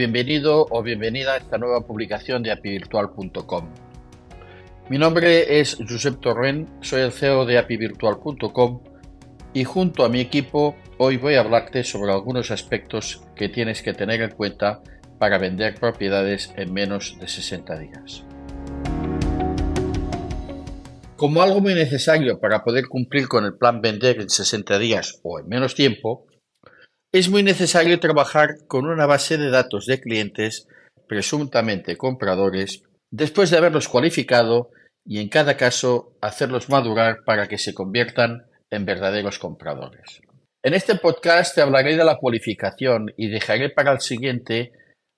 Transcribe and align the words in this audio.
bienvenido 0.00 0.66
o 0.70 0.82
bienvenida 0.82 1.34
a 1.34 1.36
esta 1.36 1.58
nueva 1.58 1.86
publicación 1.86 2.42
de 2.42 2.50
apivirtual.com. 2.50 3.68
Mi 4.88 4.96
nombre 4.96 5.60
es 5.60 5.76
Josep 5.86 6.20
Torrent, 6.20 6.70
soy 6.82 7.02
el 7.02 7.12
CEO 7.12 7.44
de 7.44 7.58
apivirtual.com 7.58 8.80
y 9.52 9.64
junto 9.64 10.02
a 10.02 10.08
mi 10.08 10.20
equipo 10.20 10.74
hoy 10.96 11.18
voy 11.18 11.34
a 11.34 11.40
hablarte 11.40 11.84
sobre 11.84 12.12
algunos 12.12 12.50
aspectos 12.50 13.22
que 13.36 13.50
tienes 13.50 13.82
que 13.82 13.92
tener 13.92 14.22
en 14.22 14.30
cuenta 14.30 14.80
para 15.18 15.36
vender 15.36 15.74
propiedades 15.74 16.50
en 16.56 16.72
menos 16.72 17.18
de 17.20 17.28
60 17.28 17.78
días. 17.78 18.24
Como 21.14 21.42
algo 21.42 21.60
muy 21.60 21.74
necesario 21.74 22.40
para 22.40 22.64
poder 22.64 22.88
cumplir 22.88 23.28
con 23.28 23.44
el 23.44 23.52
plan 23.52 23.82
vender 23.82 24.18
en 24.18 24.30
60 24.30 24.78
días 24.78 25.20
o 25.22 25.38
en 25.38 25.46
menos 25.46 25.74
tiempo, 25.74 26.24
es 27.12 27.28
muy 27.28 27.42
necesario 27.42 27.98
trabajar 27.98 28.66
con 28.68 28.86
una 28.86 29.06
base 29.06 29.36
de 29.36 29.50
datos 29.50 29.86
de 29.86 30.00
clientes 30.00 30.68
presuntamente 31.08 31.96
compradores 31.96 32.84
después 33.10 33.50
de 33.50 33.58
haberlos 33.58 33.88
cualificado 33.88 34.70
y 35.04 35.18
en 35.18 35.28
cada 35.28 35.56
caso 35.56 36.16
hacerlos 36.20 36.68
madurar 36.68 37.24
para 37.24 37.48
que 37.48 37.58
se 37.58 37.74
conviertan 37.74 38.46
en 38.70 38.84
verdaderos 38.84 39.40
compradores. 39.40 40.20
En 40.62 40.74
este 40.74 40.94
podcast 40.94 41.54
te 41.54 41.62
hablaré 41.62 41.96
de 41.96 42.04
la 42.04 42.16
cualificación 42.16 43.12
y 43.16 43.28
dejaré 43.28 43.70
para 43.70 43.92
el 43.92 44.00
siguiente 44.00 44.72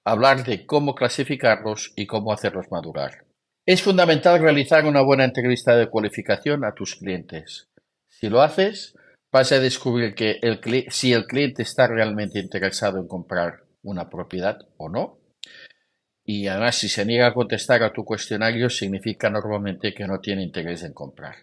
hablar 0.04 0.44
de 0.44 0.64
cómo 0.64 0.94
clasificarlos 0.94 1.92
y 1.94 2.06
cómo 2.06 2.32
hacerlos 2.32 2.66
madurar. 2.70 3.24
Es 3.66 3.82
fundamental 3.82 4.40
realizar 4.40 4.86
una 4.86 5.02
buena 5.02 5.24
entrevista 5.24 5.76
de 5.76 5.88
cualificación 5.88 6.64
a 6.64 6.74
tus 6.74 6.96
clientes. 6.96 7.68
Si 8.08 8.28
lo 8.28 8.40
haces, 8.40 8.94
vas 9.32 9.50
a 9.50 9.58
descubrir 9.58 10.14
que 10.14 10.38
el, 10.42 10.60
si 10.90 11.12
el 11.12 11.26
cliente 11.26 11.62
está 11.62 11.86
realmente 11.86 12.38
interesado 12.38 13.00
en 13.00 13.08
comprar 13.08 13.64
una 13.82 14.10
propiedad 14.10 14.58
o 14.76 14.88
no. 14.88 15.18
Y 16.24 16.46
además, 16.46 16.76
si 16.76 16.88
se 16.88 17.04
niega 17.04 17.28
a 17.28 17.34
contestar 17.34 17.82
a 17.82 17.92
tu 17.92 18.04
cuestionario, 18.04 18.70
significa 18.70 19.30
normalmente 19.30 19.92
que 19.94 20.06
no 20.06 20.20
tiene 20.20 20.42
interés 20.42 20.84
en 20.84 20.92
comprar. 20.92 21.34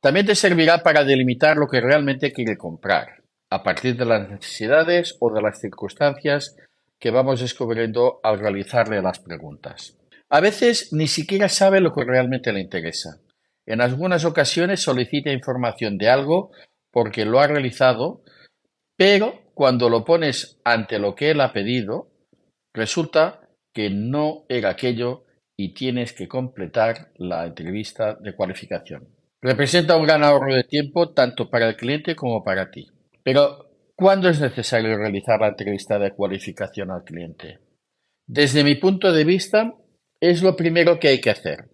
También 0.00 0.26
te 0.26 0.34
servirá 0.34 0.82
para 0.82 1.04
delimitar 1.04 1.56
lo 1.56 1.68
que 1.68 1.80
realmente 1.80 2.32
quiere 2.32 2.56
comprar, 2.56 3.22
a 3.50 3.62
partir 3.62 3.96
de 3.96 4.06
las 4.06 4.28
necesidades 4.28 5.16
o 5.20 5.32
de 5.32 5.42
las 5.42 5.60
circunstancias 5.60 6.56
que 6.98 7.10
vamos 7.10 7.40
descubriendo 7.40 8.20
al 8.22 8.40
realizarle 8.40 9.02
las 9.02 9.20
preguntas. 9.20 9.96
A 10.30 10.40
veces 10.40 10.92
ni 10.92 11.06
siquiera 11.06 11.48
sabe 11.48 11.80
lo 11.80 11.94
que 11.94 12.04
realmente 12.04 12.52
le 12.52 12.60
interesa. 12.60 13.20
En 13.66 13.80
algunas 13.80 14.24
ocasiones 14.24 14.82
solicita 14.82 15.30
información 15.30 15.98
de 15.98 16.08
algo 16.08 16.50
porque 16.92 17.24
lo 17.24 17.40
ha 17.40 17.46
realizado, 17.46 18.22
pero 18.96 19.52
cuando 19.54 19.88
lo 19.88 20.04
pones 20.04 20.60
ante 20.64 20.98
lo 20.98 21.14
que 21.14 21.30
él 21.30 21.40
ha 21.40 21.52
pedido, 21.52 22.10
resulta 22.74 23.48
que 23.72 23.90
no 23.90 24.44
era 24.48 24.70
aquello 24.70 25.24
y 25.56 25.74
tienes 25.74 26.12
que 26.12 26.28
completar 26.28 27.12
la 27.16 27.46
entrevista 27.46 28.14
de 28.14 28.34
cualificación. 28.34 29.08
Representa 29.40 29.96
un 29.96 30.04
gran 30.04 30.24
ahorro 30.24 30.54
de 30.54 30.64
tiempo 30.64 31.10
tanto 31.10 31.50
para 31.50 31.68
el 31.68 31.76
cliente 31.76 32.16
como 32.16 32.42
para 32.42 32.70
ti. 32.70 32.88
Pero, 33.22 33.70
¿cuándo 33.94 34.28
es 34.28 34.40
necesario 34.40 34.96
realizar 34.96 35.40
la 35.40 35.48
entrevista 35.48 35.98
de 35.98 36.12
cualificación 36.12 36.90
al 36.90 37.04
cliente? 37.04 37.58
Desde 38.26 38.64
mi 38.64 38.74
punto 38.76 39.12
de 39.12 39.24
vista, 39.24 39.74
es 40.20 40.42
lo 40.42 40.56
primero 40.56 40.98
que 40.98 41.08
hay 41.08 41.20
que 41.20 41.30
hacer. 41.30 41.67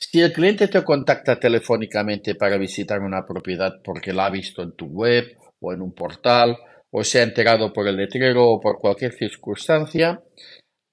Si 0.00 0.20
el 0.20 0.32
cliente 0.32 0.66
te 0.66 0.82
contacta 0.82 1.38
telefónicamente 1.38 2.34
para 2.34 2.56
visitar 2.56 3.00
una 3.00 3.26
propiedad 3.26 3.80
porque 3.84 4.14
la 4.14 4.26
ha 4.26 4.30
visto 4.30 4.62
en 4.62 4.72
tu 4.72 4.86
web 4.86 5.36
o 5.60 5.74
en 5.74 5.82
un 5.82 5.92
portal 5.92 6.56
o 6.90 7.04
se 7.04 7.20
ha 7.20 7.22
enterado 7.22 7.72
por 7.72 7.86
el 7.86 7.96
letrero 7.96 8.48
o 8.48 8.60
por 8.60 8.80
cualquier 8.80 9.12
circunstancia, 9.12 10.22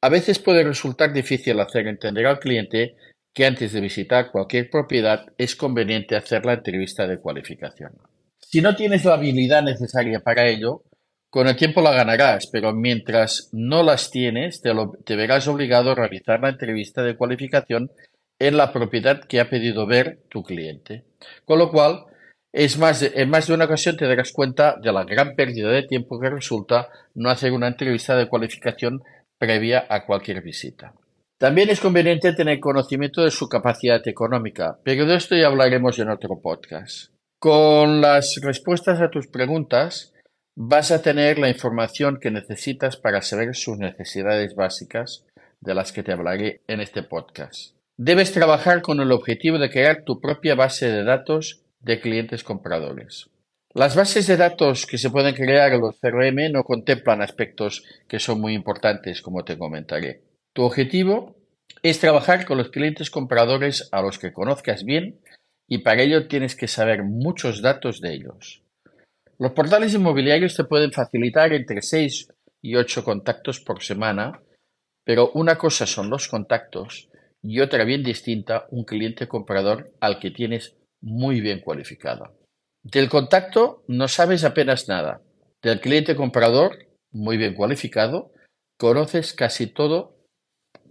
a 0.02 0.10
veces 0.10 0.40
puede 0.40 0.64
resultar 0.64 1.14
difícil 1.14 1.60
hacer 1.60 1.88
entender 1.88 2.28
al 2.28 2.40
cliente 2.40 2.96
que 3.34 3.46
antes 3.46 3.72
de 3.72 3.82
visitar 3.82 4.30
cualquier 4.30 4.70
propiedad 4.70 5.26
es 5.38 5.56
conveniente 5.56 6.16
hacer 6.16 6.46
la 6.46 6.54
entrevista 6.54 7.08
de 7.08 7.20
cualificación. 7.20 7.94
Si 8.40 8.62
no 8.62 8.76
tienes 8.76 9.06
la 9.06 9.14
habilidad 9.14 9.64
necesaria 9.64 10.20
para 10.20 10.48
ello, 10.48 10.84
con 11.30 11.48
el 11.48 11.56
tiempo 11.56 11.82
la 11.82 11.92
ganarás, 11.92 12.48
pero 12.48 12.74
mientras 12.74 13.50
no 13.54 13.84
las 13.84 14.12
tienes, 14.12 14.62
te, 14.62 14.72
te 15.06 15.16
verás 15.16 15.48
obligado 15.48 15.92
a 15.92 15.96
realizar 15.96 16.40
la 16.42 16.50
entrevista 16.50 17.04
de 17.04 17.16
cualificación 17.16 17.92
en 18.40 18.58
la 18.58 18.72
propiedad 18.72 19.22
que 19.24 19.40
ha 19.40 19.50
pedido 19.50 19.86
ver 19.86 20.20
tu 20.30 20.44
cliente. 20.44 21.04
Con 21.46 21.60
lo 21.60 21.72
cual, 21.72 22.06
es 22.54 22.78
más 22.78 23.02
en 23.02 23.30
más 23.30 23.48
de 23.48 23.54
una 23.54 23.66
ocasión 23.66 23.98
te 23.98 24.08
darás 24.08 24.32
cuenta 24.32 24.78
de 24.82 24.92
la 24.92 25.04
gran 25.04 25.36
pérdida 25.36 25.70
de 25.70 25.84
tiempo 25.84 26.20
que 26.20 26.30
resulta 26.30 26.90
no 27.14 27.30
hacer 27.30 27.52
una 27.52 27.68
entrevista 27.68 28.16
de 28.16 28.28
cualificación 28.28 29.04
previa 29.38 29.86
a 29.90 30.06
cualquier 30.06 30.42
visita. 30.42 30.94
También 31.38 31.70
es 31.70 31.80
conveniente 31.80 32.34
tener 32.34 32.60
conocimiento 32.60 33.24
de 33.24 33.30
su 33.30 33.48
capacidad 33.48 34.06
económica, 34.08 34.80
pero 34.84 35.06
de 35.06 35.16
esto 35.16 35.36
ya 35.36 35.48
hablaremos 35.48 36.00
en 36.00 36.10
otro 36.10 36.42
podcast. 36.42 37.12
Con 37.40 38.02
las 38.02 38.40
respuestas 38.42 39.00
a 39.02 39.12
tus 39.12 39.28
preguntas 39.28 40.14
vas 40.56 40.90
a 40.90 41.04
tener 41.04 41.38
la 41.38 41.50
información 41.50 42.18
que 42.20 42.32
necesitas 42.32 42.98
para 42.98 43.22
saber 43.22 43.56
sus 43.56 43.78
necesidades 43.78 44.56
básicas 44.56 45.26
de 45.62 45.76
las 45.76 45.92
que 45.92 46.02
te 46.02 46.12
hablaré 46.12 46.62
en 46.68 46.82
este 46.82 47.04
podcast. 47.04 47.77
Debes 48.00 48.32
trabajar 48.32 48.84
con 48.84 49.00
el 49.00 49.12
objetivo 49.12 49.58
de 49.58 49.72
crear 49.72 50.04
tu 50.04 50.22
propia 50.22 50.54
base 50.54 50.88
de 50.88 51.04
datos 51.04 51.64
de 51.80 52.00
clientes 52.00 52.44
compradores. 52.44 53.32
Las 53.74 53.96
bases 53.96 54.28
de 54.28 54.38
datos 54.38 54.86
que 54.86 55.00
se 55.00 55.10
pueden 55.10 55.34
crear 55.34 55.74
en 55.74 55.82
los 55.82 56.00
CRM 56.00 56.52
no 56.52 56.64
contemplan 56.64 57.24
aspectos 57.24 57.84
que 58.08 58.20
son 58.20 58.40
muy 58.40 58.54
importantes, 58.54 59.24
como 59.24 59.44
te 59.44 59.58
comentaré. 59.58 60.22
Tu 60.54 60.62
objetivo 60.62 61.38
es 61.82 62.00
trabajar 62.00 62.46
con 62.46 62.60
los 62.60 62.70
clientes 62.70 63.10
compradores 63.10 63.90
a 63.92 64.04
los 64.04 64.20
que 64.20 64.32
conozcas 64.32 64.84
bien 64.84 65.20
y 65.68 65.80
para 65.80 66.04
ello 66.04 66.28
tienes 66.28 66.56
que 66.56 66.68
saber 66.68 67.02
muchos 67.02 67.64
datos 67.64 68.00
de 68.00 68.14
ellos. 68.14 68.62
Los 69.40 69.54
portales 69.54 69.96
inmobiliarios 69.96 70.56
te 70.56 70.66
pueden 70.66 70.92
facilitar 70.92 71.52
entre 71.52 71.82
6 71.82 72.28
y 72.62 72.76
8 72.76 73.04
contactos 73.04 73.60
por 73.60 73.82
semana, 73.82 74.40
pero 75.04 75.32
una 75.34 75.58
cosa 75.58 75.88
son 75.88 76.12
los 76.12 76.28
contactos 76.28 77.10
y 77.42 77.60
otra 77.60 77.84
bien 77.84 78.04
distinta 78.04 78.68
un 78.72 78.84
cliente 78.84 79.28
comprador 79.28 79.92
al 80.00 80.20
que 80.20 80.32
tienes 80.32 80.76
muy 81.02 81.42
bien 81.42 81.62
cualificado. 81.62 82.38
Del 82.84 83.10
contacto 83.10 83.84
no 83.88 84.08
sabes 84.08 84.44
apenas 84.44 84.88
nada. 84.88 85.22
Del 85.62 85.80
cliente 85.80 86.16
comprador, 86.16 86.88
muy 87.12 87.38
bien 87.38 87.54
cualificado, 87.54 88.32
conoces 88.78 89.34
casi 89.34 89.68
todo, 89.68 90.18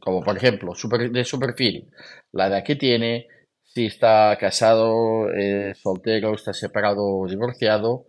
como 0.00 0.22
por 0.22 0.36
ejemplo 0.36 0.72
de 1.10 1.24
su 1.24 1.38
perfil, 1.38 1.90
la 2.32 2.48
edad 2.48 2.64
que 2.64 2.76
tiene, 2.76 3.28
si 3.64 3.86
está 3.86 4.36
casado, 4.38 5.30
eh, 5.32 5.74
soltero, 5.74 6.34
está 6.34 6.52
separado 6.52 7.04
o 7.04 7.28
divorciado, 7.28 8.06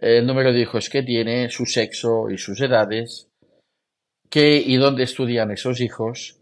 el 0.00 0.26
número 0.26 0.52
de 0.52 0.60
hijos 0.60 0.88
que 0.88 1.02
tiene, 1.02 1.50
su 1.50 1.66
sexo 1.66 2.30
y 2.30 2.38
sus 2.38 2.60
edades, 2.60 3.28
qué 4.30 4.56
y 4.56 4.76
dónde 4.76 5.02
estudian 5.02 5.50
esos 5.50 5.80
hijos, 5.80 6.41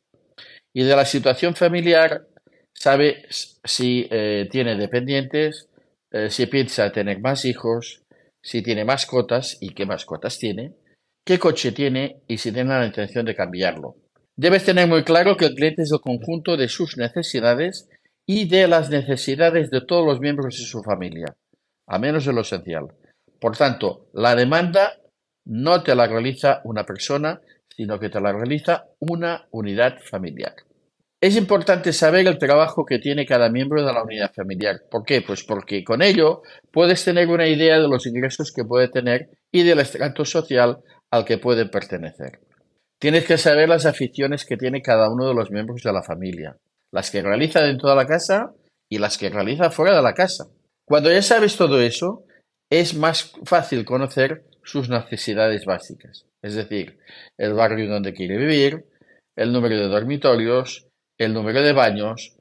y 0.72 0.84
de 0.84 0.96
la 0.96 1.04
situación 1.04 1.54
familiar 1.54 2.26
sabe 2.72 3.24
si 3.30 4.06
eh, 4.10 4.48
tiene 4.50 4.76
dependientes, 4.76 5.68
eh, 6.10 6.30
si 6.30 6.46
piensa 6.46 6.92
tener 6.92 7.20
más 7.20 7.44
hijos, 7.44 8.02
si 8.42 8.62
tiene 8.62 8.84
mascotas 8.84 9.58
y 9.60 9.70
qué 9.74 9.86
mascotas 9.86 10.38
tiene, 10.38 10.74
qué 11.24 11.38
coche 11.38 11.72
tiene 11.72 12.22
y 12.26 12.38
si 12.38 12.52
tiene 12.52 12.70
la 12.70 12.86
intención 12.86 13.26
de 13.26 13.34
cambiarlo. 13.34 13.96
Debes 14.36 14.64
tener 14.64 14.88
muy 14.88 15.04
claro 15.04 15.36
que 15.36 15.46
el 15.46 15.54
cliente 15.54 15.82
es 15.82 15.92
el 15.92 16.00
conjunto 16.00 16.56
de 16.56 16.68
sus 16.68 16.96
necesidades 16.96 17.88
y 18.26 18.48
de 18.48 18.68
las 18.68 18.88
necesidades 18.88 19.70
de 19.70 19.82
todos 19.82 20.06
los 20.06 20.20
miembros 20.20 20.56
de 20.56 20.64
su 20.64 20.82
familia, 20.82 21.36
a 21.86 21.98
menos 21.98 22.24
de 22.24 22.32
lo 22.32 22.40
esencial. 22.42 22.86
Por 23.38 23.56
tanto, 23.56 24.08
la 24.12 24.34
demanda 24.34 24.98
no 25.44 25.82
te 25.82 25.94
la 25.94 26.06
realiza 26.06 26.60
una 26.64 26.84
persona, 26.84 27.40
sino 27.80 27.98
que 27.98 28.10
te 28.10 28.20
la 28.20 28.30
realiza 28.30 28.84
una 28.98 29.48
unidad 29.52 30.00
familiar. 30.04 30.52
Es 31.18 31.34
importante 31.34 31.94
saber 31.94 32.26
el 32.26 32.36
trabajo 32.36 32.84
que 32.84 32.98
tiene 32.98 33.24
cada 33.24 33.48
miembro 33.48 33.82
de 33.82 33.90
la 33.90 34.02
unidad 34.02 34.34
familiar. 34.34 34.82
¿Por 34.90 35.02
qué? 35.02 35.22
Pues 35.22 35.44
porque 35.44 35.82
con 35.82 36.02
ello 36.02 36.42
puedes 36.70 37.02
tener 37.02 37.28
una 37.28 37.48
idea 37.48 37.80
de 37.80 37.88
los 37.88 38.06
ingresos 38.06 38.52
que 38.54 38.66
puede 38.66 38.88
tener 38.88 39.30
y 39.50 39.62
del 39.62 39.80
estrato 39.80 40.26
social 40.26 40.80
al 41.10 41.24
que 41.24 41.38
puede 41.38 41.64
pertenecer. 41.70 42.40
Tienes 42.98 43.24
que 43.24 43.38
saber 43.38 43.70
las 43.70 43.86
aficiones 43.86 44.44
que 44.44 44.58
tiene 44.58 44.82
cada 44.82 45.10
uno 45.10 45.26
de 45.26 45.34
los 45.34 45.50
miembros 45.50 45.80
de 45.82 45.94
la 45.94 46.02
familia, 46.02 46.58
las 46.92 47.10
que 47.10 47.22
realiza 47.22 47.62
dentro 47.62 47.88
de 47.88 47.96
la 47.96 48.06
casa 48.06 48.52
y 48.90 48.98
las 48.98 49.16
que 49.16 49.30
realiza 49.30 49.70
fuera 49.70 49.96
de 49.96 50.02
la 50.02 50.12
casa. 50.12 50.48
Cuando 50.84 51.10
ya 51.10 51.22
sabes 51.22 51.56
todo 51.56 51.80
eso, 51.80 52.24
es 52.70 52.94
más 52.94 53.32
fácil 53.44 53.86
conocer 53.86 54.44
sus 54.62 54.88
necesidades 54.88 55.64
básicas 55.64 56.26
es 56.42 56.54
decir, 56.54 56.98
el 57.36 57.54
barrio 57.54 57.88
donde 57.88 58.14
quiere 58.14 58.36
vivir, 58.36 58.86
el 59.36 59.52
número 59.52 59.76
de 59.76 59.88
dormitorios, 59.88 60.86
el 61.18 61.34
número 61.34 61.62
de 61.62 61.72
baños, 61.72 62.34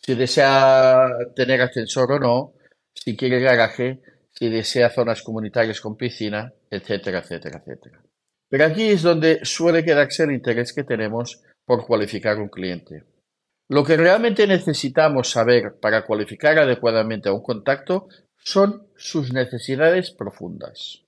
si 0.00 0.14
desea 0.14 1.06
tener 1.36 1.60
ascensor 1.60 2.12
o 2.12 2.18
no, 2.18 2.52
si 2.94 3.16
quiere 3.16 3.40
garaje, 3.40 4.00
si 4.30 4.48
desea 4.48 4.90
zonas 4.90 5.22
comunitarias 5.22 5.80
con 5.80 5.96
piscina, 5.96 6.52
etcétera, 6.70 7.18
etcétera, 7.18 7.58
etcétera. 7.58 8.02
Pero 8.48 8.64
aquí 8.64 8.88
es 8.88 9.02
donde 9.02 9.40
suele 9.44 9.84
quedarse 9.84 10.24
el 10.24 10.32
interés 10.32 10.72
que 10.72 10.84
tenemos 10.84 11.42
por 11.64 11.86
cualificar 11.86 12.38
un 12.38 12.48
cliente. 12.48 13.04
Lo 13.68 13.84
que 13.84 13.96
realmente 13.96 14.46
necesitamos 14.46 15.30
saber 15.30 15.78
para 15.80 16.04
cualificar 16.04 16.58
adecuadamente 16.58 17.28
a 17.28 17.32
un 17.32 17.42
contacto 17.42 18.08
son 18.36 18.88
sus 18.96 19.32
necesidades 19.32 20.10
profundas. 20.10 21.02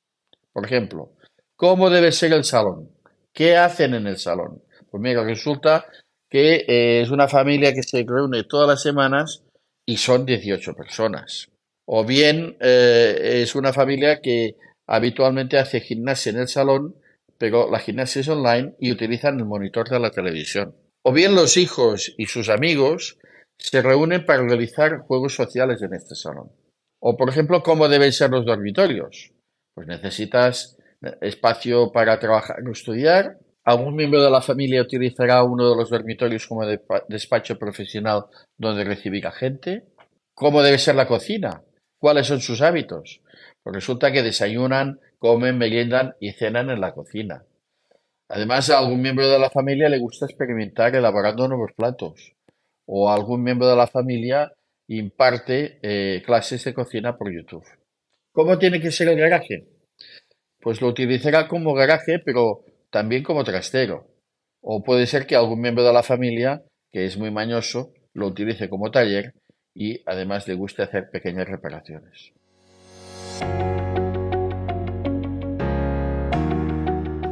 Por 0.54 0.64
ejemplo, 0.64 1.12
¿cómo 1.56 1.90
debe 1.90 2.12
ser 2.12 2.32
el 2.32 2.44
salón? 2.44 2.88
¿Qué 3.32 3.56
hacen 3.56 3.92
en 3.94 4.06
el 4.06 4.18
salón? 4.18 4.62
Pues 4.88 5.02
mira, 5.02 5.24
resulta 5.24 5.84
que 6.30 6.64
eh, 6.68 7.02
es 7.02 7.10
una 7.10 7.26
familia 7.26 7.74
que 7.74 7.82
se 7.82 8.04
reúne 8.06 8.44
todas 8.44 8.68
las 8.68 8.80
semanas 8.80 9.42
y 9.84 9.96
son 9.96 10.24
18 10.24 10.74
personas. 10.74 11.50
O 11.86 12.04
bien 12.04 12.56
eh, 12.60 13.40
es 13.42 13.56
una 13.56 13.72
familia 13.72 14.20
que 14.20 14.56
habitualmente 14.86 15.58
hace 15.58 15.80
gimnasia 15.80 16.30
en 16.30 16.38
el 16.38 16.48
salón, 16.48 16.94
pero 17.36 17.68
la 17.68 17.80
gimnasia 17.80 18.20
es 18.20 18.28
online 18.28 18.76
y 18.78 18.92
utilizan 18.92 19.40
el 19.40 19.46
monitor 19.46 19.88
de 19.88 19.98
la 19.98 20.12
televisión. 20.12 20.76
O 21.02 21.12
bien 21.12 21.34
los 21.34 21.56
hijos 21.56 22.14
y 22.16 22.26
sus 22.26 22.48
amigos 22.48 23.18
se 23.58 23.82
reúnen 23.82 24.24
para 24.24 24.46
realizar 24.46 25.00
juegos 25.00 25.34
sociales 25.34 25.82
en 25.82 25.94
este 25.94 26.14
salón. 26.14 26.52
O 27.00 27.16
por 27.16 27.28
ejemplo, 27.28 27.62
¿cómo 27.64 27.88
deben 27.88 28.12
ser 28.12 28.30
los 28.30 28.46
dormitorios? 28.46 29.33
Pues 29.75 29.87
necesitas 29.87 30.76
espacio 31.21 31.93
para 31.93 32.19
trabajar 32.19 32.56
o 32.67 32.73
estudiar. 32.73 33.38
Algún 33.65 33.97
miembro 33.97 34.23
de 34.23 34.31
la 34.31 34.43
familia 34.43 34.82
utilizará 34.82 35.43
uno 35.43 35.71
de 35.71 35.76
los 35.76 35.91
dormitorios 35.91 36.47
como 36.47 36.67
despacho 37.09 37.59
profesional 37.59 38.26
donde 38.56 38.85
recibir 38.85 39.26
a 39.26 39.32
gente. 39.32 39.85
¿Cómo 40.35 40.62
debe 40.62 40.79
ser 40.79 40.94
la 40.97 41.06
cocina? 41.06 41.62
¿Cuáles 41.99 42.26
son 42.26 42.41
sus 42.41 42.61
hábitos? 42.61 43.23
Pues 43.62 43.75
resulta 43.75 44.12
que 44.12 44.23
desayunan, 44.23 45.00
comen, 45.19 45.56
meriendan 45.56 46.15
y 46.21 46.32
cenan 46.32 46.69
en 46.71 46.81
la 46.81 46.93
cocina. 46.93 47.44
Además, 48.29 48.69
a 48.71 48.79
algún 48.79 49.00
miembro 49.00 49.29
de 49.29 49.38
la 49.38 49.50
familia 49.50 49.88
le 49.88 49.99
gusta 49.99 50.26
experimentar 50.26 50.94
elaborando 50.94 51.49
nuevos 51.49 51.73
platos. 51.75 52.35
O 52.87 53.11
algún 53.11 53.43
miembro 53.43 53.67
de 53.69 53.76
la 53.76 53.87
familia 53.87 54.53
imparte 54.88 55.79
eh, 55.82 56.23
clases 56.25 56.65
de 56.65 56.75
cocina 56.75 57.17
por 57.17 57.32
YouTube. 57.32 57.65
¿Cómo 58.34 58.58
tiene 58.58 58.81
que 58.81 58.90
ser 58.90 59.06
el 59.06 59.16
garaje? 59.16 59.69
Pues 60.60 60.81
lo 60.81 60.88
utilizará 60.88 61.46
como 61.46 61.72
garaje, 61.72 62.19
pero 62.19 62.64
también 62.90 63.22
como 63.22 63.44
trastero. 63.44 64.08
O 64.60 64.82
puede 64.82 65.06
ser 65.06 65.25
que 65.25 65.36
algún 65.36 65.60
miembro 65.60 65.84
de 65.84 65.92
la 65.92 66.02
familia, 66.02 66.60
que 66.90 67.04
es 67.04 67.16
muy 67.16 67.31
mañoso, 67.31 67.92
lo 68.12 68.26
utilice 68.26 68.69
como 68.69 68.90
taller 68.90 69.34
y 69.72 70.02
además 70.04 70.48
le 70.48 70.54
guste 70.54 70.82
hacer 70.82 71.10
pequeñas 71.12 71.46
reparaciones. 71.46 72.32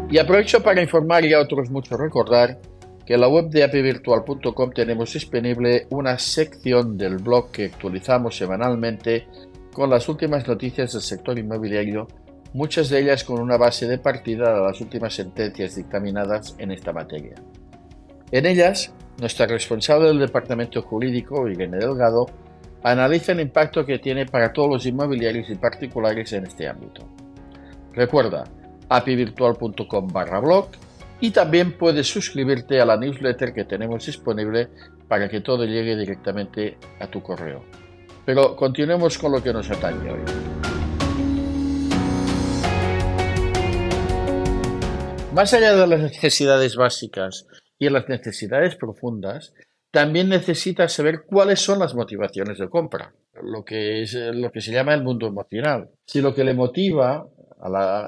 Y 0.09 0.19
aprovecho 0.19 0.63
para 0.63 0.83
informar 0.83 1.25
y 1.25 1.33
a 1.33 1.41
otros 1.41 1.69
muchos 1.69 1.99
recordar 1.99 2.61
que 3.05 3.15
en 3.15 3.23
la 3.23 3.29
web 3.29 3.49
de 3.49 3.65
apivirtual.com 3.65 4.71
tenemos 4.71 5.13
disponible 5.13 5.89
una 5.91 6.17
sección 6.21 6.97
del 6.97 7.17
blog 7.17 7.51
que 7.51 7.65
actualizamos 7.65 8.37
semanalmente 8.37 9.27
con 9.73 9.91
las 9.91 10.09
últimas 10.09 10.47
noticias 10.47 10.93
del 10.93 11.03
sector 11.03 11.39
inmobiliario, 11.39 12.07
muchas 12.53 12.89
de 12.91 13.01
ellas 13.01 13.25
con 13.25 13.41
una 13.41 13.57
base 13.57 13.87
de 13.87 13.99
partida 13.99 14.55
de 14.55 14.61
las 14.61 14.81
últimas 14.81 15.15
sentencias 15.15 15.77
dictaminadas 15.77 16.55
en 16.59 16.71
esta 16.71 16.93
materia. 16.93 17.35
En 18.31 18.47
ellas, 18.47 18.93
nuestra 19.19 19.47
responsable 19.47 20.09
del 20.09 20.19
departamento 20.19 20.83
jurídico, 20.83 21.49
Irene 21.49 21.79
Delgado, 21.79 22.27
analiza 22.83 23.33
el 23.33 23.41
impacto 23.41 23.87
que 23.87 23.99
tiene 23.99 24.27
para 24.27 24.53
todos 24.53 24.71
los 24.71 24.87
inmobiliarios 24.87 25.49
y 25.51 25.55
particulares 25.55 26.33
en 26.33 26.47
este 26.47 26.69
ámbito. 26.69 27.07
Recuerda, 27.93 28.45
apivirtual.com 28.89 30.09
barra 30.09 30.41
blog 30.41 30.69
y 31.21 31.31
también 31.31 31.79
puedes 31.79 32.09
suscribirte 32.09 32.81
a 32.81 32.85
la 32.85 32.97
newsletter 32.97 33.55
que 33.55 33.65
tenemos 33.65 34.05
disponible 34.05 34.69
para 35.09 35.29
que 35.29 35.41
todo 35.41 35.65
llegue 35.65 35.97
directamente 35.97 36.77
a 36.99 37.07
tu 37.07 37.23
correo. 37.23 37.63
Pero 38.25 38.55
continuemos 38.55 39.19
con 39.19 39.33
lo 39.33 39.43
que 39.43 39.53
nos 39.53 39.71
atañe 39.71 40.13
hoy. 40.13 40.21
Más 45.35 45.55
allá 45.55 45.75
de 45.75 45.87
las 45.87 46.01
necesidades 46.01 46.77
básicas 46.77 47.47
y 47.79 47.89
las 47.89 48.09
necesidades 48.09 48.77
profundas, 48.77 49.55
también 49.91 50.29
necesitas 50.29 50.93
saber 50.93 51.25
cuáles 51.27 51.61
son 51.61 51.79
las 51.79 51.95
motivaciones 51.95 52.59
de 52.59 52.69
compra, 52.69 53.15
lo 53.43 53.65
que 53.65 54.03
es 54.03 54.15
lo 54.15 54.53
que 54.53 54.61
se 54.61 54.73
llama 54.73 54.95
el 54.95 55.03
mundo 55.03 55.27
emocional. 55.27 55.91
Si 56.07 56.21
lo 56.21 56.35
que 56.35 56.45
le 56.45 56.55
motiva 56.55 57.27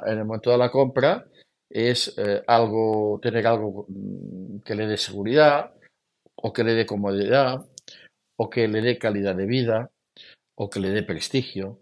en 0.06 0.19
el 0.19 0.25
momento 0.25 0.50
de 0.50 0.58
la 0.58 0.70
compra 0.70 1.25
es 1.69 2.14
eh, 2.19 2.43
algo, 2.46 3.19
tener 3.22 3.46
algo 3.46 3.87
mm, 3.88 4.61
que 4.61 4.75
le 4.75 4.87
dé 4.87 4.96
seguridad, 4.96 5.72
o 6.37 6.52
que 6.52 6.62
le 6.62 6.75
dé 6.75 6.87
comodidad, 6.87 7.64
o 8.37 8.50
que 8.50 8.69
le 8.69 8.81
dé 8.81 8.99
calidad 8.99 9.34
de 9.34 9.46
vida, 9.46 9.90
o 10.56 10.71
que 10.71 10.81
le 10.81 10.91
dé 10.91 11.03
prestigio, 11.03 11.79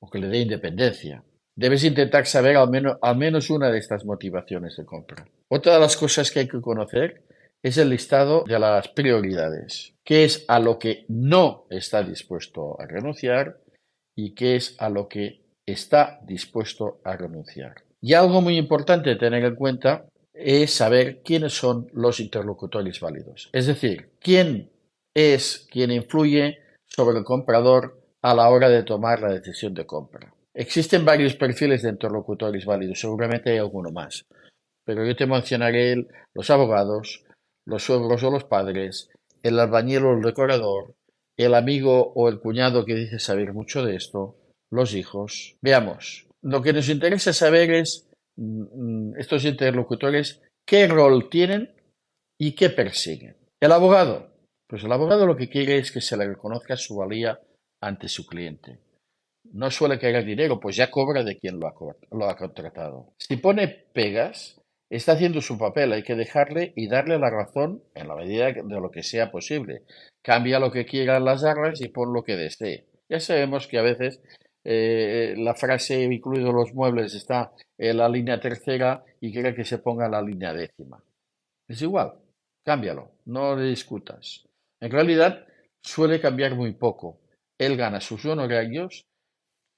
o 0.00 0.10
que 0.10 0.18
le 0.18 0.28
dé 0.28 0.38
independencia. 0.38 1.24
Debes 1.54 1.84
intentar 1.84 2.26
saber 2.26 2.56
al 2.56 2.70
menos, 2.70 2.96
al 3.02 3.16
menos 3.16 3.50
una 3.50 3.70
de 3.70 3.78
estas 3.78 4.04
motivaciones 4.04 4.76
de 4.76 4.84
compra. 4.84 5.26
Otra 5.48 5.74
de 5.74 5.80
las 5.80 5.96
cosas 5.96 6.30
que 6.30 6.40
hay 6.40 6.48
que 6.48 6.60
conocer 6.60 7.24
es 7.62 7.78
el 7.78 7.90
listado 7.90 8.44
de 8.46 8.58
las 8.58 8.88
prioridades, 8.88 9.94
qué 10.02 10.24
es 10.24 10.44
a 10.48 10.58
lo 10.58 10.78
que 10.78 11.04
no 11.08 11.66
está 11.70 12.02
dispuesto 12.02 12.80
a 12.80 12.86
renunciar 12.86 13.60
y 14.16 14.34
qué 14.34 14.56
es 14.56 14.74
a 14.78 14.88
lo 14.88 15.08
que 15.08 15.42
está 15.66 16.20
dispuesto 16.24 17.00
a 17.04 17.16
renunciar. 17.16 17.84
Y 18.00 18.14
algo 18.14 18.40
muy 18.40 18.58
importante 18.58 19.14
tener 19.14 19.44
en 19.44 19.54
cuenta 19.54 20.06
es 20.34 20.72
saber 20.74 21.22
quiénes 21.22 21.52
son 21.52 21.88
los 21.92 22.18
interlocutores 22.18 22.98
válidos. 22.98 23.48
Es 23.52 23.66
decir, 23.66 24.10
quién 24.18 24.70
es 25.14 25.68
quien 25.70 25.92
influye 25.92 26.58
sobre 26.86 27.18
el 27.18 27.24
comprador 27.24 28.01
a 28.22 28.34
la 28.34 28.48
hora 28.48 28.68
de 28.68 28.84
tomar 28.84 29.20
la 29.20 29.32
decisión 29.32 29.74
de 29.74 29.84
compra. 29.84 30.32
Existen 30.54 31.04
varios 31.04 31.34
perfiles 31.34 31.82
de 31.82 31.90
interlocutores 31.90 32.64
válidos, 32.64 33.00
seguramente 33.00 33.50
hay 33.50 33.58
alguno 33.58 33.90
más, 33.90 34.26
pero 34.84 35.04
yo 35.04 35.16
te 35.16 35.26
mencionaré 35.26 36.06
los 36.34 36.50
abogados, 36.50 37.24
los 37.66 37.82
suegros 37.84 38.22
o 38.22 38.30
los 38.30 38.44
padres, 38.44 39.10
el 39.42 39.58
albañil 39.58 40.04
o 40.04 40.14
el 40.14 40.22
decorador, 40.22 40.94
el 41.36 41.54
amigo 41.54 42.12
o 42.14 42.28
el 42.28 42.40
cuñado 42.40 42.84
que 42.84 42.94
dice 42.94 43.18
saber 43.18 43.52
mucho 43.52 43.84
de 43.84 43.96
esto, 43.96 44.36
los 44.70 44.94
hijos. 44.94 45.56
Veamos, 45.62 46.26
lo 46.42 46.62
que 46.62 46.72
nos 46.72 46.88
interesa 46.88 47.32
saber 47.32 47.72
es 47.72 48.08
mm, 48.36 49.18
estos 49.18 49.44
interlocutores 49.44 50.42
qué 50.66 50.86
rol 50.86 51.28
tienen 51.30 51.74
y 52.38 52.52
qué 52.52 52.70
persiguen. 52.70 53.36
El 53.60 53.72
abogado, 53.72 54.32
pues 54.68 54.84
el 54.84 54.92
abogado 54.92 55.26
lo 55.26 55.36
que 55.36 55.48
quiere 55.48 55.78
es 55.78 55.92
que 55.92 56.00
se 56.00 56.16
le 56.16 56.26
reconozca 56.26 56.76
su 56.76 56.96
valía 56.96 57.40
ante 57.82 58.08
su 58.08 58.26
cliente. 58.26 58.78
No 59.52 59.70
suele 59.70 59.98
querer 59.98 60.24
dinero, 60.24 60.58
pues 60.58 60.76
ya 60.76 60.90
cobra 60.90 61.22
de 61.22 61.36
quien 61.36 61.60
lo 61.60 61.66
ha, 61.66 61.74
lo 62.10 62.28
ha 62.30 62.36
contratado. 62.36 63.12
Si 63.18 63.36
pone 63.36 63.68
pegas, 63.68 64.60
está 64.88 65.12
haciendo 65.12 65.40
su 65.40 65.58
papel, 65.58 65.92
hay 65.92 66.02
que 66.02 66.14
dejarle 66.14 66.72
y 66.76 66.88
darle 66.88 67.18
la 67.18 67.28
razón 67.28 67.82
en 67.94 68.08
la 68.08 68.14
medida 68.14 68.52
de 68.52 68.80
lo 68.80 68.90
que 68.90 69.02
sea 69.02 69.30
posible. 69.30 69.82
Cambia 70.22 70.60
lo 70.60 70.70
que 70.70 70.86
quieran 70.86 71.24
las 71.24 71.44
armas 71.44 71.80
y 71.80 71.88
pon 71.88 72.14
lo 72.14 72.22
que 72.22 72.36
desee. 72.36 72.86
Ya 73.08 73.20
sabemos 73.20 73.66
que 73.66 73.78
a 73.78 73.82
veces 73.82 74.22
eh, 74.64 75.34
la 75.36 75.54
frase 75.54 76.02
incluido 76.02 76.52
los 76.52 76.72
muebles 76.72 77.14
está 77.14 77.52
en 77.76 77.96
la 77.96 78.08
línea 78.08 78.38
tercera 78.38 79.04
y 79.20 79.32
quiere 79.32 79.54
que 79.54 79.64
se 79.64 79.78
ponga 79.78 80.06
en 80.06 80.12
la 80.12 80.22
línea 80.22 80.54
décima. 80.54 81.02
Es 81.68 81.82
igual, 81.82 82.14
cámbialo, 82.64 83.10
no 83.26 83.56
le 83.56 83.64
discutas. 83.64 84.46
En 84.80 84.90
realidad 84.90 85.46
suele 85.82 86.20
cambiar 86.20 86.54
muy 86.54 86.72
poco. 86.72 87.21
Él 87.66 87.76
gana 87.76 88.00
sus 88.00 88.24
honorarios 88.24 89.04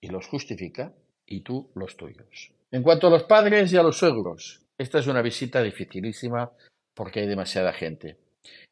y 0.00 0.08
los 0.08 0.26
justifica 0.26 0.92
y 1.26 1.40
tú 1.40 1.70
los 1.74 1.96
tuyos. 1.96 2.52
En 2.70 2.82
cuanto 2.82 3.06
a 3.06 3.10
los 3.10 3.24
padres 3.24 3.72
y 3.72 3.76
a 3.76 3.82
los 3.82 3.98
suegros, 3.98 4.62
esta 4.78 4.98
es 4.98 5.06
una 5.06 5.22
visita 5.22 5.62
dificilísima 5.62 6.50
porque 6.94 7.20
hay 7.20 7.26
demasiada 7.26 7.72
gente. 7.72 8.16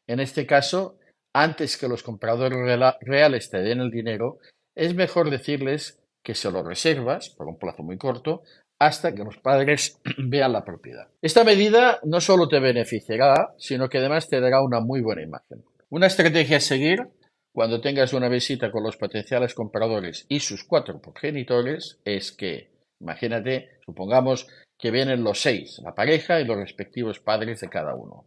En 0.07 0.19
este 0.19 0.45
caso, 0.45 0.97
antes 1.33 1.77
que 1.77 1.87
los 1.87 2.03
compradores 2.03 2.57
reales 3.01 3.49
te 3.49 3.59
den 3.59 3.81
el 3.81 3.91
dinero, 3.91 4.39
es 4.75 4.95
mejor 4.95 5.29
decirles 5.29 5.99
que 6.23 6.35
se 6.35 6.51
lo 6.51 6.63
reservas 6.63 7.29
por 7.29 7.47
un 7.47 7.57
plazo 7.57 7.83
muy 7.83 7.97
corto 7.97 8.43
hasta 8.79 9.13
que 9.13 9.23
los 9.23 9.37
padres 9.37 9.99
vean 10.17 10.53
la 10.53 10.65
propiedad. 10.65 11.07
Esta 11.21 11.43
medida 11.43 11.99
no 12.03 12.19
solo 12.19 12.47
te 12.47 12.59
beneficiará, 12.59 13.53
sino 13.57 13.89
que 13.89 13.99
además 13.99 14.27
te 14.27 14.41
dará 14.41 14.61
una 14.61 14.79
muy 14.79 15.01
buena 15.01 15.21
imagen. 15.21 15.63
Una 15.89 16.07
estrategia 16.07 16.57
a 16.57 16.61
seguir 16.61 17.07
cuando 17.53 17.81
tengas 17.81 18.13
una 18.13 18.29
visita 18.29 18.71
con 18.71 18.83
los 18.83 18.97
potenciales 18.97 19.53
compradores 19.53 20.25
y 20.27 20.39
sus 20.39 20.63
cuatro 20.63 20.99
progenitores 20.99 21.99
es 22.03 22.31
que, 22.31 22.71
imagínate, 22.99 23.79
supongamos 23.85 24.47
que 24.77 24.91
vienen 24.91 25.23
los 25.23 25.41
seis, 25.41 25.79
la 25.83 25.93
pareja 25.93 26.41
y 26.41 26.45
los 26.45 26.57
respectivos 26.57 27.19
padres 27.19 27.61
de 27.61 27.69
cada 27.69 27.95
uno. 27.95 28.25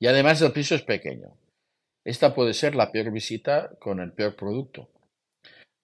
Y 0.00 0.06
además 0.06 0.40
el 0.42 0.52
piso 0.52 0.74
es 0.74 0.82
pequeño. 0.82 1.36
Esta 2.04 2.34
puede 2.34 2.54
ser 2.54 2.74
la 2.74 2.90
peor 2.90 3.12
visita 3.12 3.70
con 3.80 4.00
el 4.00 4.12
peor 4.12 4.36
producto. 4.36 4.90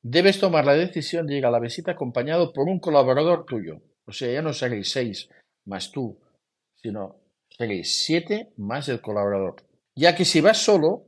Debes 0.02 0.38
tomar 0.38 0.64
la 0.64 0.74
decisión 0.74 1.26
de 1.26 1.36
ir 1.36 1.46
a 1.46 1.50
la 1.50 1.60
visita 1.60 1.92
acompañado 1.92 2.52
por 2.52 2.68
un 2.68 2.78
colaborador 2.78 3.44
tuyo. 3.44 3.82
O 4.06 4.12
sea, 4.12 4.32
ya 4.32 4.42
no 4.42 4.52
seréis 4.52 4.90
seis 4.90 5.28
más 5.66 5.92
tú 5.92 6.18
sino 6.82 7.16
seréis 7.50 8.04
siete 8.04 8.52
más 8.56 8.88
el 8.88 9.00
colaborador. 9.00 9.56
Ya 9.96 10.14
que 10.14 10.24
si 10.24 10.40
vas 10.40 10.58
solo, 10.58 11.04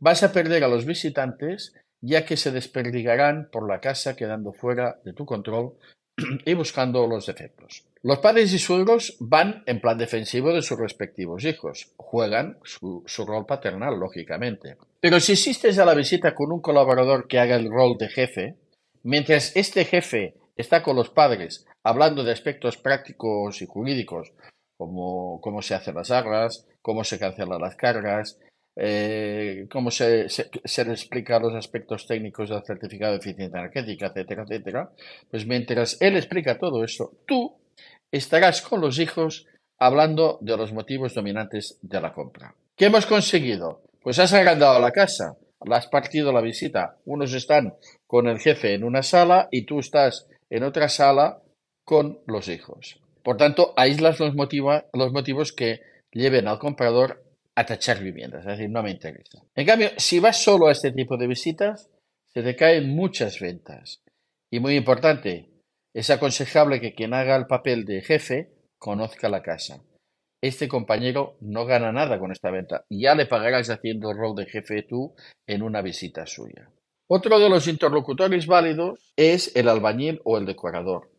vas 0.00 0.22
a 0.22 0.32
perder 0.32 0.64
a 0.64 0.68
los 0.68 0.84
visitantes, 0.84 1.74
ya 2.00 2.24
que 2.24 2.36
se 2.36 2.50
desperdigarán 2.50 3.48
por 3.50 3.68
la 3.68 3.80
casa 3.80 4.16
quedando 4.16 4.52
fuera 4.52 5.00
de 5.04 5.12
tu 5.12 5.24
control 5.24 5.74
y 6.44 6.54
buscando 6.54 7.06
los 7.06 7.26
defectos. 7.26 7.84
Los 8.02 8.20
padres 8.20 8.52
y 8.52 8.58
suegros 8.58 9.16
van 9.18 9.64
en 9.66 9.80
plan 9.80 9.98
defensivo 9.98 10.52
de 10.52 10.62
sus 10.62 10.78
respectivos 10.78 11.44
hijos, 11.44 11.92
juegan 11.96 12.58
su, 12.62 13.04
rol 13.26 13.46
paternal, 13.46 13.98
lógicamente. 13.98 14.76
Pero 15.00 15.18
si 15.18 15.32
asistes 15.32 15.78
a 15.78 15.84
la 15.84 15.94
visita 15.94 16.34
con 16.34 16.52
un 16.52 16.60
colaborador 16.60 17.26
que 17.26 17.40
haga 17.40 17.56
el 17.56 17.68
rol 17.68 17.96
de 17.98 18.08
jefe, 18.08 18.56
mientras 19.02 19.56
este 19.56 19.84
jefe 19.84 20.34
está 20.56 20.82
con 20.82 20.94
los 20.94 21.10
padres 21.10 21.66
hablando 21.82 22.22
de 22.22 22.32
aspectos 22.32 22.76
prácticos 22.76 23.60
y 23.60 23.66
jurídicos, 23.66 24.32
como 24.76 25.40
cómo 25.40 25.62
se 25.62 25.74
hacen 25.74 25.96
las 25.96 26.10
arras, 26.10 26.66
cómo 26.82 27.02
se 27.02 27.18
cancelan 27.18 27.60
las 27.60 27.74
cargas, 27.74 28.38
eh, 28.76 29.66
cómo 29.70 29.90
se, 29.90 30.28
se, 30.28 30.82
explica 30.82 31.40
los 31.40 31.54
aspectos 31.54 32.06
técnicos 32.06 32.50
del 32.50 32.62
certificado 32.62 33.12
de 33.12 33.18
eficiencia 33.18 33.58
energética, 33.58 34.08
etcétera, 34.08 34.44
etcétera, 34.44 34.90
pues 35.30 35.46
mientras 35.46 35.96
él 36.00 36.16
explica 36.16 36.58
todo 36.58 36.84
eso, 36.84 37.12
tú 37.26 37.56
estarás 38.12 38.60
con 38.60 38.82
los 38.82 38.98
hijos 38.98 39.46
hablando 39.78 40.38
de 40.42 40.56
los 40.56 40.72
motivos 40.72 41.14
dominantes 41.14 41.78
de 41.80 42.00
la 42.00 42.12
compra. 42.12 42.54
¿Qué 42.76 42.86
hemos 42.86 43.06
conseguido? 43.06 43.82
Pues 44.02 44.18
has 44.18 44.34
agrandado 44.34 44.78
la 44.78 44.92
casa, 44.92 45.36
la 45.64 45.76
has 45.76 45.86
partido 45.86 46.32
la 46.32 46.40
visita. 46.40 46.96
Unos 47.06 47.32
están 47.32 47.74
con 48.06 48.28
el 48.28 48.38
jefe 48.38 48.74
en 48.74 48.84
una 48.84 49.02
sala 49.02 49.48
y 49.50 49.64
tú 49.64 49.78
estás 49.78 50.28
en 50.50 50.62
otra 50.62 50.88
sala 50.88 51.42
con 51.84 52.20
los 52.26 52.48
hijos. 52.48 53.00
Por 53.22 53.36
tanto, 53.36 53.72
aíslas 53.76 54.20
los, 54.20 54.34
los 54.34 55.12
motivos 55.12 55.52
que 55.52 55.80
lleven 56.12 56.46
al 56.46 56.58
comprador 56.58 57.25
a 57.56 57.64
tachar 57.64 58.02
viviendas, 58.02 58.42
es 58.42 58.46
decir, 58.46 58.70
no 58.70 58.82
me 58.82 58.90
interesa. 58.90 59.42
En 59.54 59.66
cambio, 59.66 59.90
si 59.96 60.20
vas 60.20 60.42
solo 60.42 60.68
a 60.68 60.72
este 60.72 60.92
tipo 60.92 61.16
de 61.16 61.26
visitas, 61.26 61.90
se 62.26 62.42
te 62.42 62.54
caen 62.54 62.94
muchas 62.94 63.40
ventas. 63.40 64.02
Y 64.50 64.60
muy 64.60 64.76
importante, 64.76 65.50
es 65.94 66.10
aconsejable 66.10 66.80
que 66.80 66.94
quien 66.94 67.14
haga 67.14 67.34
el 67.34 67.46
papel 67.46 67.86
de 67.86 68.02
jefe 68.02 68.52
conozca 68.78 69.30
la 69.30 69.42
casa. 69.42 69.82
Este 70.42 70.68
compañero 70.68 71.38
no 71.40 71.64
gana 71.64 71.92
nada 71.92 72.18
con 72.18 72.30
esta 72.30 72.50
venta. 72.50 72.84
Ya 72.90 73.14
le 73.14 73.24
pagarás 73.24 73.70
haciendo 73.70 74.10
el 74.10 74.18
rol 74.18 74.36
de 74.36 74.44
jefe 74.44 74.82
tú 74.82 75.14
en 75.46 75.62
una 75.62 75.80
visita 75.80 76.26
suya. 76.26 76.70
Otro 77.08 77.38
de 77.38 77.48
los 77.48 77.68
interlocutores 77.68 78.46
válidos 78.46 79.12
es 79.16 79.56
el 79.56 79.68
albañil 79.68 80.20
o 80.24 80.36
el 80.36 80.44
decorador. 80.44 81.10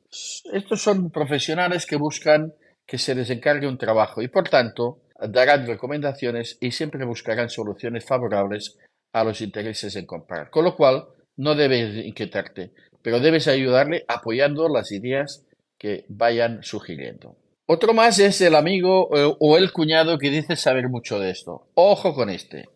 Estos 0.53 0.81
son 0.81 1.09
profesionales 1.09 1.87
que 1.87 1.95
buscan 1.95 2.53
que 2.85 2.99
se 2.99 3.15
les 3.15 3.29
encargue 3.31 3.67
un 3.67 3.77
trabajo 3.77 4.21
y 4.21 4.27
por 4.27 4.47
tanto 4.47 5.01
darán 5.19 5.65
recomendaciones 5.65 6.57
y 6.61 6.71
siempre 6.71 7.05
buscarán 7.05 7.49
soluciones 7.49 8.05
favorables 8.05 8.77
a 9.13 9.23
los 9.23 9.41
intereses 9.41 9.95
en 9.95 10.05
comprar. 10.05 10.49
Con 10.49 10.65
lo 10.65 10.75
cual, 10.75 11.07
no 11.37 11.55
debes 11.55 12.05
inquietarte, 12.05 12.71
pero 13.01 13.19
debes 13.19 13.47
ayudarle 13.47 14.05
apoyando 14.07 14.67
las 14.69 14.91
ideas 14.91 15.45
que 15.77 16.05
vayan 16.09 16.63
sugiriendo. 16.63 17.37
Otro 17.67 17.93
más 17.93 18.17
es 18.19 18.39
el 18.41 18.55
amigo 18.55 19.09
eh, 19.15 19.35
o 19.39 19.57
el 19.57 19.71
cuñado 19.71 20.17
que 20.17 20.29
dice 20.29 20.55
saber 20.55 20.89
mucho 20.89 21.19
de 21.19 21.31
esto. 21.31 21.67
Ojo 21.75 22.13
con 22.13 22.29
este. 22.29 22.69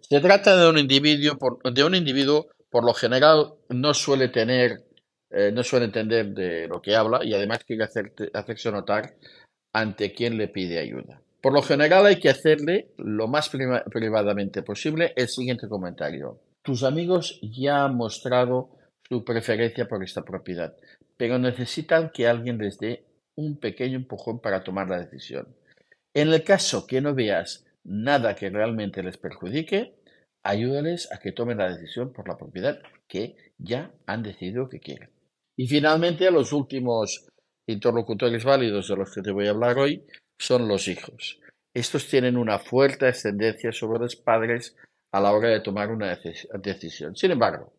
Se 0.00 0.20
trata 0.20 0.56
de 0.56 0.68
un 0.68 0.78
individuo, 0.78 1.38
por, 1.38 1.62
de 1.72 1.84
un 1.84 1.94
individuo 1.94 2.48
por 2.68 2.84
lo 2.84 2.92
general 2.92 3.52
no 3.68 3.94
suele 3.94 4.28
tener, 4.28 4.82
eh, 5.30 5.52
no 5.52 5.62
suele 5.62 5.84
entender 5.84 6.28
de 6.28 6.66
lo 6.66 6.82
que 6.82 6.96
habla 6.96 7.24
y 7.24 7.34
además 7.34 7.64
quiere 7.64 7.84
hacerse 7.84 8.72
notar 8.72 9.14
ante 9.72 10.12
quien 10.12 10.36
le 10.36 10.48
pide 10.48 10.80
ayuda. 10.80 11.22
Por 11.42 11.52
lo 11.52 11.62
general 11.62 12.06
hay 12.06 12.20
que 12.20 12.28
hacerle 12.28 12.92
lo 12.98 13.26
más 13.26 13.50
privadamente 13.50 14.62
posible 14.62 15.12
el 15.16 15.26
siguiente 15.26 15.68
comentario. 15.68 16.40
Tus 16.62 16.84
amigos 16.84 17.40
ya 17.42 17.84
han 17.84 17.96
mostrado 17.96 18.70
su 19.08 19.24
preferencia 19.24 19.88
por 19.88 20.04
esta 20.04 20.22
propiedad, 20.22 20.76
pero 21.16 21.40
necesitan 21.40 22.10
que 22.14 22.28
alguien 22.28 22.58
les 22.58 22.78
dé 22.78 23.04
un 23.34 23.58
pequeño 23.58 23.96
empujón 23.96 24.40
para 24.40 24.62
tomar 24.62 24.88
la 24.88 25.00
decisión. 25.00 25.48
En 26.14 26.28
el 26.32 26.44
caso 26.44 26.86
que 26.86 27.00
no 27.00 27.12
veas 27.12 27.66
nada 27.82 28.36
que 28.36 28.48
realmente 28.48 29.02
les 29.02 29.18
perjudique, 29.18 29.96
ayúdales 30.44 31.10
a 31.10 31.18
que 31.18 31.32
tomen 31.32 31.58
la 31.58 31.74
decisión 31.74 32.12
por 32.12 32.28
la 32.28 32.36
propiedad 32.36 32.78
que 33.08 33.34
ya 33.58 33.90
han 34.06 34.22
decidido 34.22 34.68
que 34.68 34.78
quieren. 34.78 35.10
Y 35.56 35.66
finalmente, 35.66 36.30
los 36.30 36.52
últimos 36.52 37.26
interlocutores 37.66 38.44
válidos 38.44 38.88
de 38.88 38.96
los 38.96 39.12
que 39.12 39.22
te 39.22 39.32
voy 39.32 39.48
a 39.48 39.50
hablar 39.50 39.78
hoy 39.78 40.04
son 40.42 40.66
los 40.66 40.88
hijos. 40.88 41.40
Estos 41.72 42.08
tienen 42.08 42.36
una 42.36 42.58
fuerte 42.58 43.06
ascendencia 43.06 43.70
sobre 43.72 44.00
los 44.00 44.16
padres 44.16 44.76
a 45.12 45.20
la 45.20 45.32
hora 45.32 45.48
de 45.48 45.60
tomar 45.60 45.90
una 45.90 46.18
decisión. 46.62 47.16
Sin 47.16 47.30
embargo, 47.30 47.72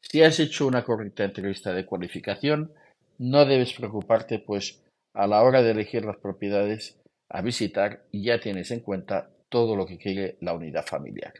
si 0.00 0.22
has 0.22 0.38
hecho 0.38 0.66
una 0.66 0.84
correcta 0.84 1.24
entrevista 1.24 1.72
de 1.72 1.86
cualificación, 1.86 2.72
no 3.18 3.44
debes 3.46 3.72
preocuparte, 3.72 4.38
pues 4.40 4.82
a 5.14 5.26
la 5.26 5.42
hora 5.42 5.62
de 5.62 5.70
elegir 5.70 6.04
las 6.04 6.18
propiedades 6.18 6.98
a 7.30 7.40
visitar 7.40 8.04
ya 8.12 8.38
tienes 8.38 8.70
en 8.70 8.80
cuenta 8.80 9.30
todo 9.48 9.74
lo 9.74 9.86
que 9.86 9.96
quiere 9.96 10.36
la 10.40 10.52
unidad 10.52 10.84
familiar. 10.84 11.32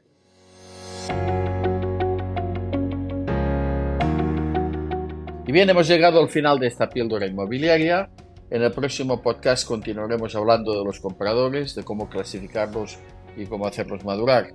Y 5.47 5.53
bien, 5.53 5.69
hemos 5.69 5.87
llegado 5.87 6.21
al 6.21 6.31
final 6.31 6.59
de 6.59 6.69
esta 6.69 6.89
píldora 6.89 7.27
inmobiliaria. 7.27 8.09
En 8.53 8.61
el 8.61 8.71
próximo 8.71 9.23
podcast 9.23 9.67
continuaremos 9.67 10.37
hablando 10.37 10.79
de 10.79 10.85
los 10.85 11.01
compradores, 11.01 11.75
de 11.75 11.85
cómo 11.85 12.11
clasificarlos 12.11 12.99
y 13.35 13.47
cómo 13.47 13.67
hacerlos 13.67 14.05
madurar. 14.05 14.53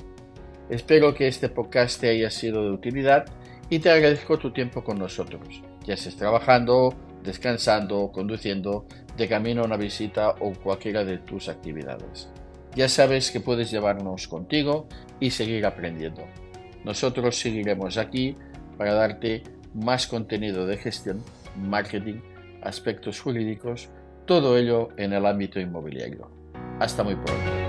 Espero 0.70 1.16
que 1.16 1.27
este 1.27 1.50
podcast 1.50 2.00
te 2.00 2.10
haya 2.10 2.30
sido 2.30 2.62
de 2.62 2.70
utilidad 2.70 3.25
y 3.72 3.80
te 3.80 3.89
agradezco 3.89 4.38
tu 4.38 4.54
tiempo 4.54 4.84
con 4.84 5.00
nosotros, 5.00 5.63
ya 5.84 5.96
estés 5.96 6.16
trabajando, 6.16 6.94
descansando, 7.24 8.12
conduciendo, 8.12 8.86
de 9.18 9.27
camino 9.27 9.63
a 9.63 9.66
una 9.66 9.77
visita 9.77 10.36
o 10.42 10.54
cualquiera 10.54 11.04
de 11.04 11.18
tus 11.18 11.50
actividades. 11.50 12.30
Ya 12.75 12.89
sabes 12.89 13.32
que 13.32 13.39
puedes 13.39 13.72
llevarnos 13.72 14.27
contigo 14.27 14.88
y 15.20 15.32
seguir 15.32 15.66
aprendiendo. 15.66 16.22
Nosotros 16.84 17.36
seguiremos 17.39 17.98
aquí 17.98 18.36
para 18.77 18.94
darte 18.94 19.42
más 19.74 20.06
contenido 20.06 20.68
de 20.68 20.77
gestión, 20.77 21.24
marketing, 21.56 22.20
aspectos 22.62 23.22
jurídicos, 23.22 23.90
todo 24.26 24.58
ello 24.58 24.90
en 24.98 25.14
el 25.14 25.26
ámbito 25.26 25.60
inmobiliario. 25.60 26.30
Hasta 26.80 27.04
muy 27.04 27.16
pronto. 27.16 27.66